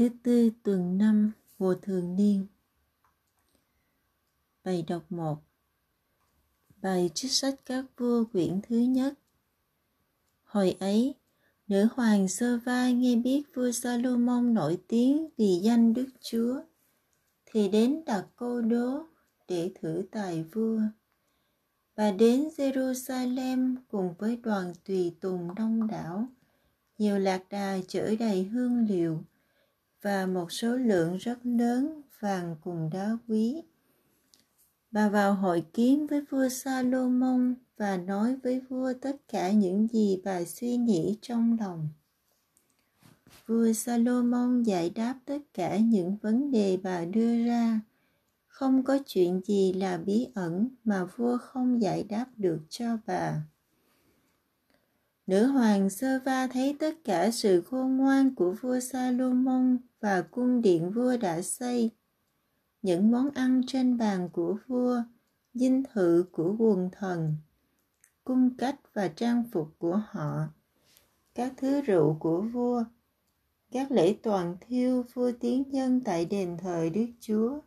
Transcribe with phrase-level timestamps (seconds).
[0.00, 2.46] Thứ tư tuần năm mùa thường niên.
[4.64, 5.38] Bài đọc 1
[6.82, 9.14] Bài trích sách các vua quyển thứ nhất.
[10.44, 11.14] Hồi ấy,
[11.68, 16.60] nữ hoàng Sơ Va nghe biết vua Salomon nổi tiếng vì danh Đức Chúa,
[17.46, 19.02] thì đến đặt cô đố
[19.48, 20.80] để thử tài vua.
[21.96, 26.28] Bà đến Jerusalem cùng với đoàn tùy tùng đông đảo,
[26.98, 29.24] nhiều lạc đà chở đầy hương liệu,
[30.02, 33.62] và một số lượng rất lớn vàng cùng đá quý.
[34.90, 40.20] Bà vào hội kiến với vua Salomon và nói với vua tất cả những gì
[40.24, 41.88] bà suy nghĩ trong lòng.
[43.46, 47.80] Vua Salomon giải đáp tất cả những vấn đề bà đưa ra.
[48.46, 53.42] Không có chuyện gì là bí ẩn mà vua không giải đáp được cho bà.
[55.26, 60.62] Nữ hoàng Sơ Va thấy tất cả sự khôn ngoan của vua Salomon và cung
[60.62, 61.90] điện vua đã xây.
[62.82, 65.02] Những món ăn trên bàn của vua,
[65.54, 67.36] dinh thự của quần thần,
[68.24, 70.48] cung cách và trang phục của họ,
[71.34, 72.84] các thứ rượu của vua,
[73.72, 77.60] các lễ toàn thiêu vua tiến nhân tại đền thờ Đức Chúa.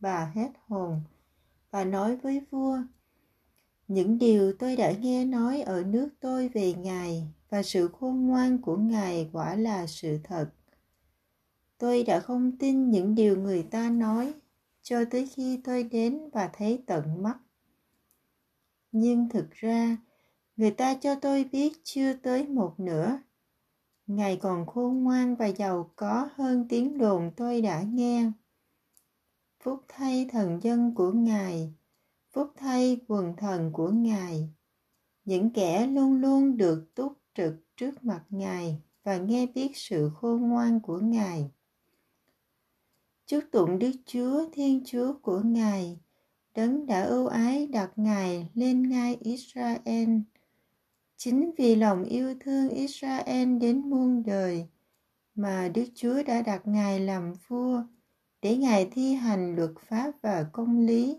[0.00, 1.00] Bà hết hồn,
[1.70, 2.78] bà nói với vua,
[3.88, 8.58] những điều tôi đã nghe nói ở nước tôi về Ngài và sự khôn ngoan
[8.58, 10.50] của Ngài quả là sự thật.
[11.78, 14.34] Tôi đã không tin những điều người ta nói
[14.82, 17.38] cho tới khi tôi đến và thấy tận mắt.
[18.92, 19.96] Nhưng thực ra,
[20.56, 23.18] người ta cho tôi biết chưa tới một nửa.
[24.06, 28.30] Ngài còn khôn ngoan và giàu có hơn tiếng đồn tôi đã nghe.
[29.60, 31.72] Phúc thay thần dân của Ngài,
[32.36, 34.48] phúc thay quần thần của Ngài.
[35.24, 40.48] Những kẻ luôn luôn được túc trực trước mặt Ngài và nghe biết sự khôn
[40.48, 41.50] ngoan của Ngài.
[43.26, 45.98] Chúc tụng Đức Chúa Thiên Chúa của Ngài,
[46.54, 50.08] đấng đã ưu ái đặt Ngài lên ngai Israel.
[51.16, 54.66] Chính vì lòng yêu thương Israel đến muôn đời
[55.34, 57.82] mà Đức Chúa đã đặt Ngài làm vua
[58.42, 61.16] để Ngài thi hành luật pháp và công lý.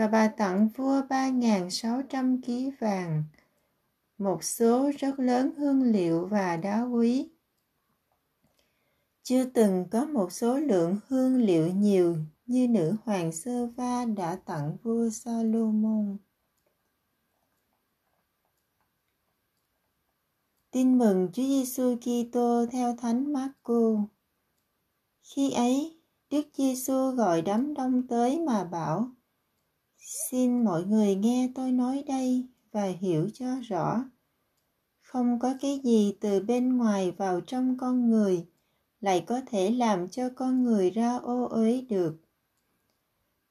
[0.00, 3.24] Và bà tặng vua 3.600 ký vàng,
[4.18, 7.28] một số rất lớn hương liệu và đá quý
[9.22, 12.16] chưa từng có một số lượng hương liệu nhiều
[12.46, 16.16] như nữ hoàng sơ va đã tặng vua Salomon.
[20.70, 24.06] Tin mừng Chúa Giêsu Kitô theo Thánh Marco.
[25.22, 26.00] Khi ấy,
[26.30, 29.10] Đức Giêsu gọi đám đông tới mà bảo:
[30.12, 34.04] Xin mọi người nghe tôi nói đây và hiểu cho rõ.
[35.02, 38.46] Không có cái gì từ bên ngoài vào trong con người,
[39.00, 42.20] lại có thể làm cho con người ra ô uế được.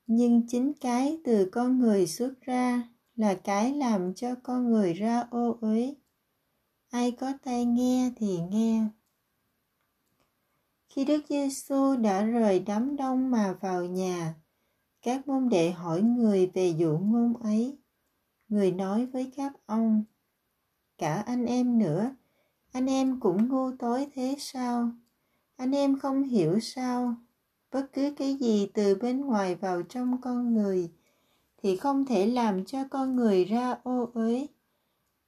[0.07, 5.23] Nhưng chính cái từ con người xuất ra là cái làm cho con người ra
[5.31, 5.93] ô uế.
[6.89, 8.85] Ai có tai nghe thì nghe.
[10.89, 14.35] Khi đức giêsu đã rời đám đông mà vào nhà
[15.01, 17.77] các môn đệ hỏi người về dụ ngôn ấy.
[18.47, 20.03] Người nói với các ông,
[20.97, 22.15] cả anh em nữa,
[22.71, 24.91] anh em cũng ngu tối thế sao?
[25.55, 27.15] Anh em không hiểu sao?
[27.71, 30.91] Bất cứ cái gì từ bên ngoài vào trong con người
[31.63, 34.47] thì không thể làm cho con người ra ô uế.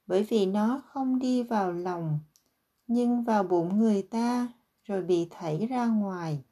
[0.08, 2.20] Bởi vì nó không đi vào lòng,
[2.88, 4.48] nhưng vào bụng người ta
[4.84, 6.44] rồi bị thảy ra ngoài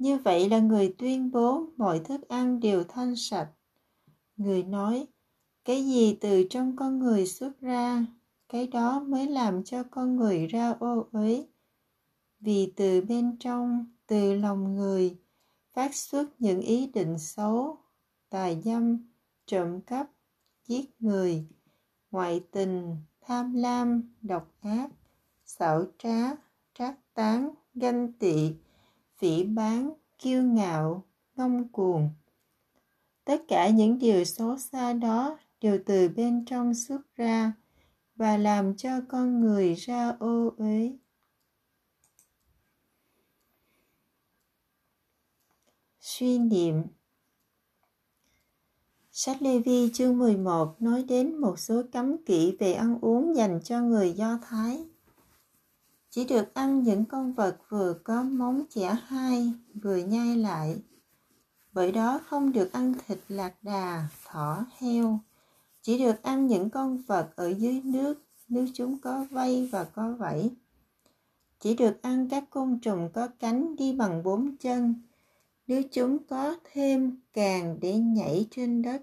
[0.00, 3.48] như vậy là người tuyên bố mọi thức ăn đều thanh sạch.
[4.36, 5.06] Người nói,
[5.64, 8.06] cái gì từ trong con người xuất ra,
[8.48, 11.46] cái đó mới làm cho con người ra ô uế.
[12.40, 15.16] Vì từ bên trong, từ lòng người,
[15.72, 17.78] phát xuất những ý định xấu,
[18.28, 18.98] tài dâm,
[19.46, 20.10] trộm cắp,
[20.66, 21.46] giết người,
[22.10, 24.88] ngoại tình, tham lam, độc ác,
[25.44, 26.30] xảo trá,
[26.74, 28.52] trác tán, ganh tị
[29.20, 31.04] phỉ bán, kiêu ngạo,
[31.36, 32.10] ngông cuồng.
[33.24, 37.52] Tất cả những điều xấu xa đó đều từ bên trong xuất ra
[38.16, 40.92] và làm cho con người ra ô uế.
[46.00, 46.82] Suy niệm.
[49.12, 53.60] Sách Lê Vi chương 11 nói đến một số cấm kỵ về ăn uống dành
[53.64, 54.89] cho người Do Thái.
[56.10, 60.76] Chỉ được ăn những con vật vừa có móng chẻ hai, vừa nhai lại.
[61.72, 65.18] Bởi đó không được ăn thịt lạc đà, thỏ, heo.
[65.82, 70.14] Chỉ được ăn những con vật ở dưới nước, nếu chúng có vây và có
[70.18, 70.50] vảy.
[71.60, 74.94] chỉ được ăn các côn trùng có cánh đi bằng bốn chân
[75.70, 79.02] nếu chúng có thêm càng để nhảy trên đất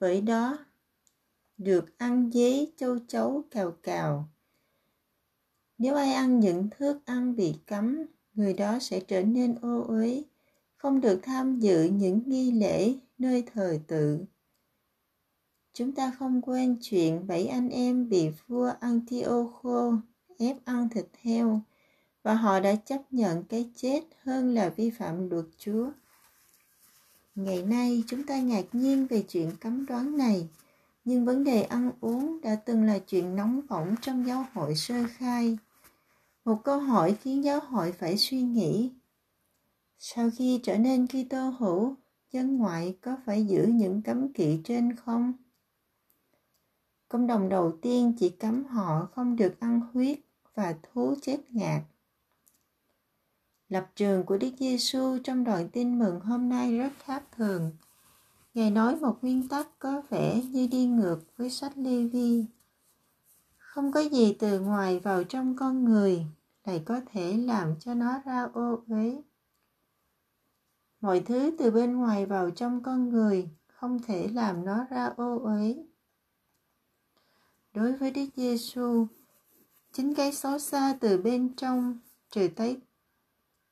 [0.00, 0.63] bởi đó
[1.58, 4.28] được ăn dế châu chấu cào cào.
[5.78, 10.22] Nếu ai ăn những thức ăn bị cấm người đó sẽ trở nên ô uế
[10.76, 14.24] không được tham dự những nghi lễ nơi thờ tự.
[15.72, 20.02] Chúng ta không quên chuyện bảy anh em bị vua Antiocho
[20.38, 21.60] ép ăn thịt heo
[22.22, 25.90] và họ đã chấp nhận cái chết hơn là vi phạm luật Chúa.
[27.34, 30.48] Ngày nay chúng ta ngạc nhiên về chuyện cấm đoán này,
[31.04, 34.94] nhưng vấn đề ăn uống đã từng là chuyện nóng bỏng trong giáo hội sơ
[35.16, 35.58] khai.
[36.44, 38.92] Một câu hỏi khiến giáo hội phải suy nghĩ.
[39.98, 41.94] Sau khi trở nên Kitô hữu,
[42.32, 45.32] dân ngoại có phải giữ những cấm kỵ trên không?
[47.08, 50.18] Công đồng đầu tiên chỉ cấm họ không được ăn huyết
[50.54, 51.82] và thú chết ngạt.
[53.68, 57.72] Lập trường của Đức Giêsu trong đoạn tin mừng hôm nay rất khác thường.
[58.54, 62.44] Ngài nói một nguyên tắc có vẻ như đi ngược với sách Lê Vi.
[63.56, 66.26] Không có gì từ ngoài vào trong con người
[66.64, 69.22] lại có thể làm cho nó ra ô uế.
[71.00, 75.38] Mọi thứ từ bên ngoài vào trong con người không thể làm nó ra ô
[75.38, 75.76] uế.
[77.72, 79.06] Đối với Đức Giêsu,
[79.92, 81.98] chính cái xấu xa từ bên trong
[82.30, 82.80] trừ tới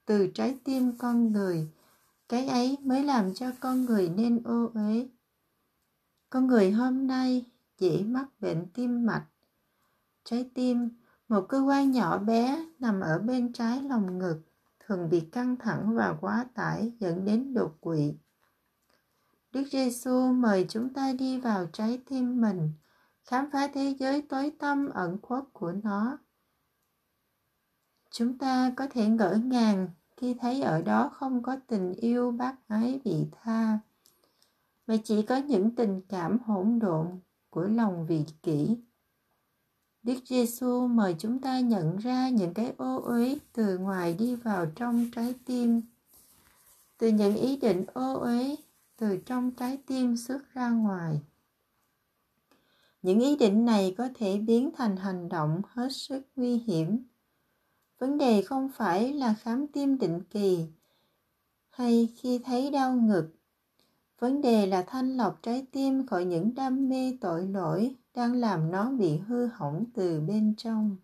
[0.04, 1.68] từ trái tim con người
[2.32, 5.08] cái ấy mới làm cho con người nên ô uế.
[6.30, 7.44] Con người hôm nay
[7.78, 9.26] dễ mắc bệnh tim mạch
[10.24, 10.88] trái tim.
[11.28, 14.40] Một cơ quan nhỏ bé nằm ở bên trái lồng ngực
[14.80, 18.14] thường bị căng thẳng và quá tải dẫn đến đột quỵ.
[19.50, 22.72] Đức Giêsu mời chúng ta đi vào trái tim mình,
[23.24, 26.18] khám phá thế giới tối tăm ẩn khuất của nó.
[28.10, 29.88] Chúng ta có thể ngỡ ngàng
[30.22, 33.78] khi thấy ở đó không có tình yêu bác ái vị tha
[34.86, 37.06] mà chỉ có những tình cảm hỗn độn
[37.50, 38.76] của lòng vị kỷ
[40.02, 44.66] Đức Giêsu mời chúng ta nhận ra những cái ô uế từ ngoài đi vào
[44.76, 45.82] trong trái tim.
[46.98, 48.56] Từ những ý định ô uế
[48.96, 51.20] từ trong trái tim xuất ra ngoài.
[53.02, 57.04] Những ý định này có thể biến thành hành động hết sức nguy hiểm
[58.02, 60.66] vấn đề không phải là khám tim định kỳ
[61.70, 63.30] hay khi thấy đau ngực.
[64.18, 68.70] Vấn đề là thanh lọc trái tim khỏi những đam mê tội lỗi đang làm
[68.70, 70.96] nó bị hư hỏng từ bên trong.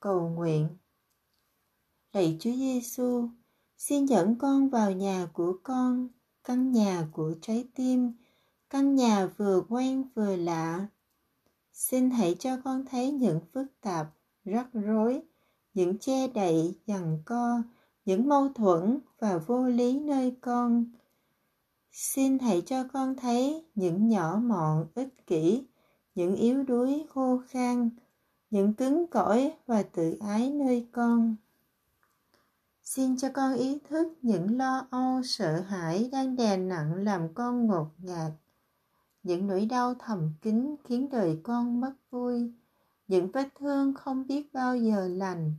[0.00, 0.68] Cầu nguyện.
[2.12, 3.28] Lạy chúa giêsu,
[3.76, 6.08] xin dẫn con vào nhà của con,
[6.44, 8.12] căn nhà của trái tim,
[8.70, 10.86] căn nhà vừa quen vừa lạ.
[11.72, 14.06] Xin hãy cho con thấy những phức tạp
[14.44, 15.22] rắc rối,
[15.74, 17.62] những che đậy, giằng co,
[18.04, 20.84] những mâu thuẫn và vô lý nơi con.
[21.92, 25.66] Xin hãy cho con thấy những nhỏ mọn, ích kỷ,
[26.14, 27.90] những yếu đuối, khô khan,
[28.50, 31.36] những cứng cỏi và tự ái nơi con.
[32.82, 37.66] Xin cho con ý thức những lo âu, sợ hãi đang đè nặng làm con
[37.66, 38.32] ngột ngạt,
[39.22, 42.52] những nỗi đau thầm kín khiến đời con mất vui
[43.10, 45.54] những vết thương không biết bao giờ lành,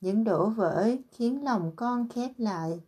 [0.00, 2.80] những đổ vỡ khiến lòng con khép lại.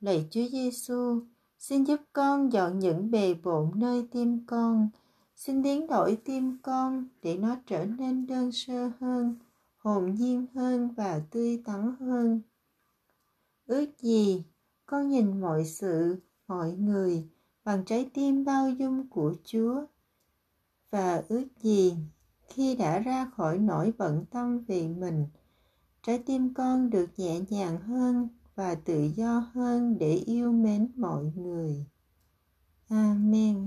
[0.00, 1.20] Lạy Chúa Giêsu,
[1.58, 4.88] xin giúp con dọn những bề bộn nơi tim con,
[5.36, 9.34] xin biến đổi tim con để nó trở nên đơn sơ hơn,
[9.76, 12.40] hồn nhiên hơn và tươi tắn hơn.
[13.66, 14.44] Ước gì
[14.86, 16.16] con nhìn mọi sự,
[16.48, 17.28] mọi người
[17.64, 19.86] bằng trái tim bao dung của Chúa
[20.90, 21.96] và ước gì
[22.48, 25.26] khi đã ra khỏi nỗi bận tâm vì mình,
[26.02, 31.24] trái tim con được nhẹ nhàng hơn và tự do hơn để yêu mến mọi
[31.36, 31.86] người.
[32.88, 33.66] Amen.